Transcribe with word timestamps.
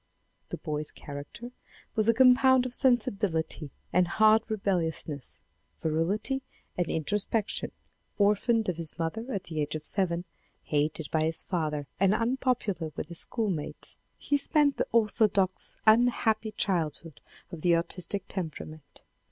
The 0.49 0.57
boy's 0.57 0.91
character 0.91 1.51
was 1.93 2.07
a 2.07 2.13
compound 2.15 2.65
of 2.65 2.73
sensibility 2.73 3.69
and 3.93 4.07
hard 4.07 4.41
rebelliousness, 4.49 5.43
virility 5.79 6.41
and 6.75 6.87
introspection. 6.87 7.71
Orphaned 8.17 8.67
of 8.67 8.77
his 8.77 8.97
mother 8.97 9.31
at 9.31 9.43
the 9.43 9.61
age 9.61 9.73
vi. 9.73 9.75
INTRODUCTION 9.75 9.77
of 9.77 9.85
seven, 9.85 10.25
hated 10.63 11.11
by 11.11 11.25
his 11.25 11.43
father 11.43 11.85
and 11.99 12.15
unpopular 12.15 12.91
with 12.95 13.09
his 13.09 13.19
schoolmates, 13.19 13.99
he 14.17 14.37
spent 14.37 14.77
the 14.77 14.87
orthodox 14.91 15.75
unhappy 15.85 16.51
childhood 16.53 17.21
of 17.51 17.61
the 17.61 17.75
artistic 17.75 18.23
temperament. 18.27 19.03